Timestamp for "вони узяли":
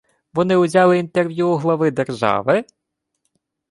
0.33-0.97